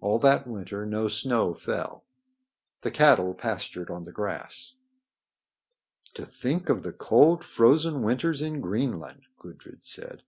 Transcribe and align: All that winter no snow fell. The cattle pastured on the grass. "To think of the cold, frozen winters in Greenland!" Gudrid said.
All 0.00 0.18
that 0.18 0.48
winter 0.48 0.84
no 0.84 1.06
snow 1.06 1.54
fell. 1.54 2.04
The 2.80 2.90
cattle 2.90 3.32
pastured 3.32 3.90
on 3.90 4.02
the 4.02 4.10
grass. 4.10 4.74
"To 6.14 6.24
think 6.26 6.68
of 6.68 6.82
the 6.82 6.92
cold, 6.92 7.44
frozen 7.44 8.02
winters 8.02 8.42
in 8.42 8.60
Greenland!" 8.60 9.26
Gudrid 9.38 9.84
said. 9.84 10.24